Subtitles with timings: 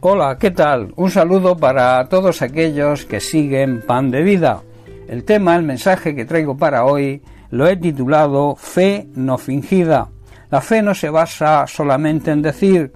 [0.00, 0.92] Hola, ¿qué tal?
[0.94, 4.62] Un saludo para todos aquellos que siguen Pan de Vida.
[5.08, 7.20] El tema, el mensaje que traigo para hoy,
[7.50, 10.08] lo he titulado Fe no fingida.
[10.50, 12.92] La fe no se basa solamente en decir,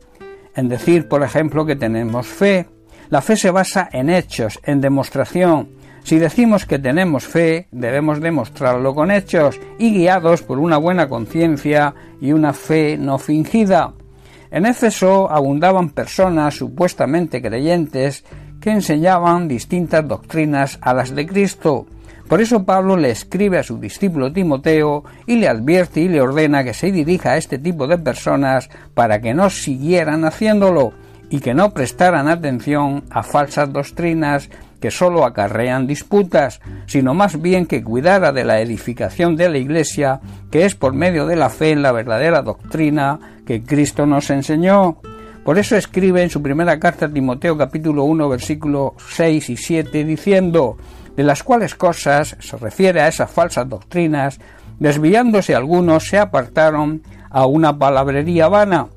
[0.54, 2.68] en decir, por ejemplo, que tenemos fe.
[3.10, 5.70] La fe se basa en hechos, en demostración.
[6.04, 11.96] Si decimos que tenemos fe, debemos demostrarlo con hechos y guiados por una buena conciencia
[12.20, 13.92] y una fe no fingida.
[14.52, 18.22] En Éfeso abundaban personas supuestamente creyentes
[18.60, 21.86] que enseñaban distintas doctrinas a las de Cristo.
[22.28, 26.64] Por eso Pablo le escribe a su discípulo Timoteo y le advierte y le ordena
[26.64, 30.92] que se dirija a este tipo de personas para que no siguieran haciéndolo
[31.30, 34.50] y que no prestaran atención a falsas doctrinas
[34.82, 40.20] que sólo acarrean disputas, sino más bien que cuidara de la edificación de la Iglesia,
[40.50, 44.98] que es por medio de la fe en la verdadera doctrina que Cristo nos enseñó.
[45.44, 50.04] Por eso escribe en su primera carta a Timoteo capítulo 1 versículo 6 y 7
[50.04, 50.76] diciendo,
[51.16, 54.40] de las cuales cosas se refiere a esas falsas doctrinas,
[54.80, 58.88] desviándose algunos se apartaron a una palabrería vana,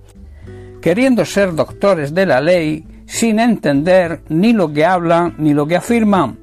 [0.81, 5.75] queriendo ser doctores de la ley, sin entender ni lo que hablan ni lo que
[5.75, 6.37] afirman.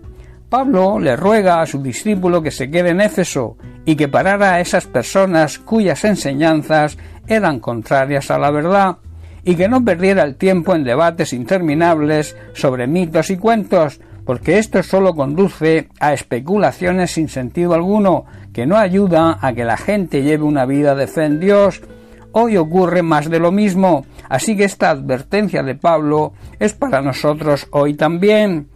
[0.49, 4.61] Pablo le ruega a su discípulo que se quede en Éfeso y que parara a
[4.61, 8.99] esas personas cuyas enseñanzas eran contrarias a la verdad,
[9.45, 14.83] y que no perdiera el tiempo en debates interminables sobre mitos y cuentos, porque esto
[14.83, 20.45] solo conduce a especulaciones sin sentido alguno, que no ayudan a que la gente lleve
[20.45, 21.83] una vida de fe en Dios,
[22.35, 27.67] Hoy ocurre más de lo mismo, así que esta advertencia de Pablo es para nosotros
[27.73, 28.69] hoy también.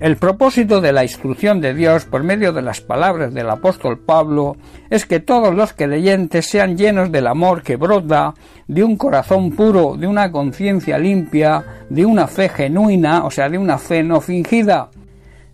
[0.00, 4.56] El propósito de la instrucción de Dios por medio de las palabras del apóstol Pablo
[4.90, 8.34] es que todos los creyentes sean llenos del amor que brota
[8.66, 13.58] de un corazón puro, de una conciencia limpia, de una fe genuina, o sea, de
[13.58, 14.90] una fe no fingida.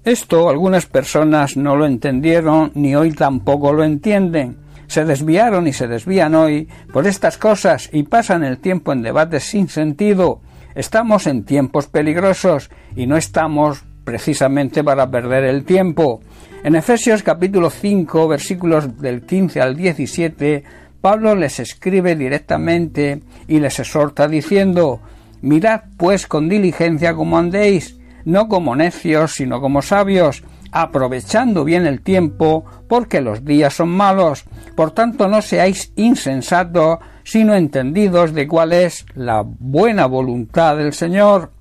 [0.02, 4.59] Esto algunas personas no lo entendieron ni hoy tampoco lo entienden
[4.90, 9.44] se desviaron y se desvían hoy por estas cosas y pasan el tiempo en debates
[9.44, 10.40] sin sentido.
[10.74, 16.22] Estamos en tiempos peligrosos y no estamos precisamente para perder el tiempo.
[16.64, 20.64] En Efesios capítulo 5 versículos del 15 al 17
[21.00, 25.00] Pablo les escribe directamente y les exhorta diciendo
[25.40, 30.42] Mirad pues con diligencia como andéis, no como necios, sino como sabios,
[30.72, 34.44] aprovechando bien el tiempo, porque los días son malos.
[34.74, 41.52] Por tanto, no seáis insensatos, sino entendidos de cuál es la buena voluntad del Señor.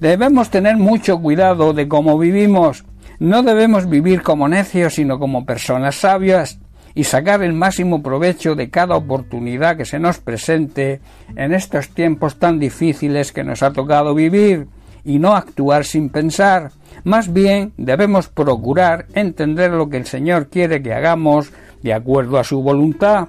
[0.00, 2.84] Debemos tener mucho cuidado de cómo vivimos.
[3.18, 6.60] No debemos vivir como necios, sino como personas sabias
[6.94, 11.00] y sacar el máximo provecho de cada oportunidad que se nos presente
[11.36, 14.68] en estos tiempos tan difíciles que nos ha tocado vivir
[15.04, 16.72] y no actuar sin pensar.
[17.04, 22.44] Más bien debemos procurar entender lo que el Señor quiere que hagamos de acuerdo a
[22.44, 23.28] su voluntad.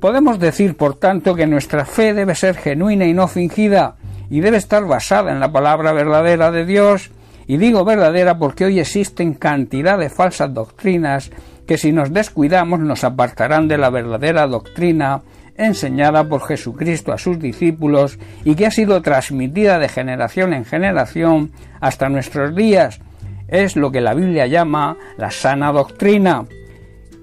[0.00, 3.96] Podemos decir, por tanto, que nuestra fe debe ser genuina y no fingida,
[4.30, 7.10] y debe estar basada en la palabra verdadera de Dios,
[7.46, 11.30] y digo verdadera porque hoy existen cantidad de falsas doctrinas
[11.66, 15.22] que si nos descuidamos nos apartarán de la verdadera doctrina
[15.66, 21.52] enseñada por Jesucristo a sus discípulos y que ha sido transmitida de generación en generación
[21.80, 23.00] hasta nuestros días.
[23.48, 26.44] Es lo que la Biblia llama la sana doctrina.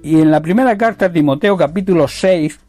[0.03, 2.59] Y en la primera carta a Timoteo capítulo 6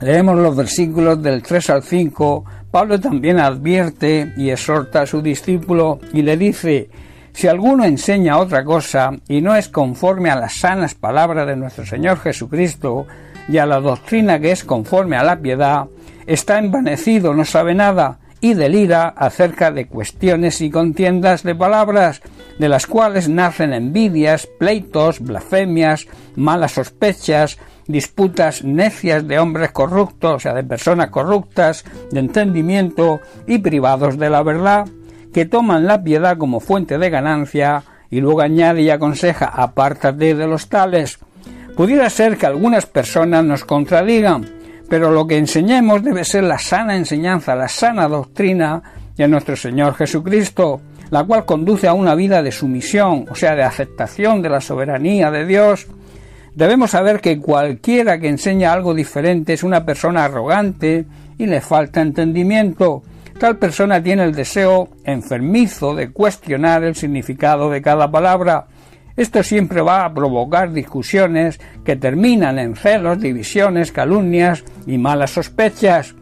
[0.00, 2.44] leemos los versículos del 3 al 5.
[2.70, 6.88] Pablo también advierte y exhorta a su discípulo y le dice
[7.36, 11.84] si alguno enseña otra cosa y no es conforme a las sanas palabras de nuestro
[11.84, 13.06] Señor Jesucristo,
[13.46, 15.84] y a la doctrina que es conforme a la piedad,
[16.26, 22.22] está envanecido, no sabe nada, y delira acerca de cuestiones y contiendas de palabras,
[22.58, 30.40] de las cuales nacen envidias, pleitos, blasfemias, malas sospechas, disputas necias de hombres corruptos, o
[30.40, 34.86] sea, de personas corruptas, de entendimiento y privados de la verdad,
[35.36, 40.46] que toman la piedad como fuente de ganancia, y luego añade y aconseja apártate de
[40.46, 41.18] los tales,
[41.76, 44.46] Pudiera ser que algunas personas nos contradigan,
[44.88, 48.82] pero lo que enseñemos debe ser la sana enseñanza, la sana doctrina
[49.14, 50.80] de nuestro Señor Jesucristo,
[51.10, 55.30] la cual conduce a una vida de sumisión, o sea, de aceptación de la soberanía
[55.30, 55.86] de Dios.
[56.54, 61.04] Debemos saber que cualquiera que enseña algo diferente es una persona arrogante
[61.36, 63.02] y le falta entendimiento.
[63.38, 68.66] Tal persona tiene el deseo enfermizo de cuestionar el significado de cada palabra
[69.16, 76.14] esto siempre va a provocar discusiones que terminan en celos, divisiones, calumnias y malas sospechas.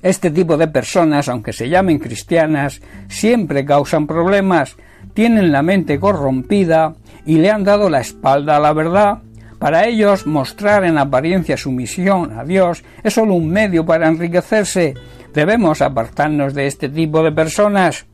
[0.00, 4.76] Este tipo de personas, aunque se llamen cristianas, siempre causan problemas,
[5.12, 6.94] tienen la mente corrompida
[7.26, 9.18] y le han dado la espalda a la verdad.
[9.58, 14.94] Para ellos, mostrar en apariencia sumisión a Dios es solo un medio para enriquecerse.
[15.34, 18.04] Debemos apartarnos de este tipo de personas.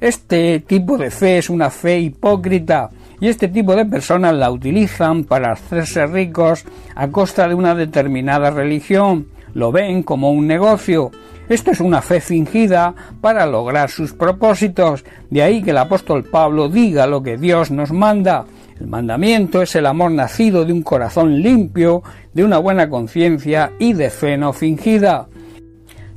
[0.00, 5.24] Este tipo de fe es una fe hipócrita y este tipo de personas la utilizan
[5.24, 9.28] para hacerse ricos a costa de una determinada religión.
[9.54, 11.10] Lo ven como un negocio.
[11.48, 15.04] Esto es una fe fingida para lograr sus propósitos.
[15.30, 18.44] De ahí que el apóstol Pablo diga lo que Dios nos manda.
[18.78, 22.02] El mandamiento es el amor nacido de un corazón limpio,
[22.34, 25.26] de una buena conciencia y de fe no fingida.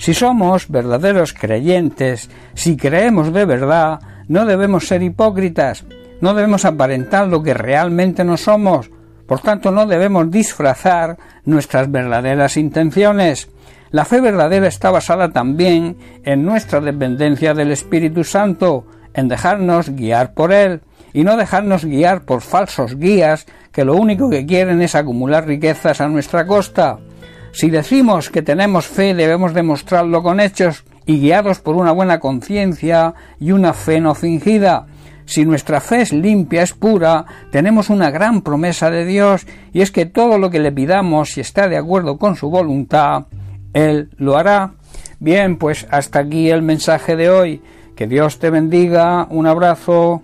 [0.02, 5.86] Si somos verdaderos creyentes, si creemos de verdad, no debemos ser hipócritas.
[6.22, 8.90] No debemos aparentar lo que realmente no somos,
[9.28, 13.50] por tanto no debemos disfrazar nuestras verdaderas intenciones.
[13.92, 20.34] La fe verdadera está basada también en nuestra dependencia del Espíritu Santo, en dejarnos guiar
[20.34, 20.82] por Él,
[21.14, 26.02] y no dejarnos guiar por falsos guías que lo único que quieren es acumular riquezas
[26.02, 26.98] a nuestra costa.
[27.52, 33.14] Si decimos que tenemos fe debemos demostrarlo con hechos y guiados por una buena conciencia
[33.40, 34.88] y una fe no fingida,
[35.26, 39.92] si nuestra fe es limpia, es pura, tenemos una gran promesa de Dios y es
[39.92, 43.26] que todo lo que le pidamos, si está de acuerdo con su voluntad,
[43.74, 44.74] Él lo hará.
[45.20, 47.62] Bien, pues hasta aquí el mensaje de hoy.
[47.96, 49.28] Que Dios te bendiga.
[49.30, 50.24] Un abrazo.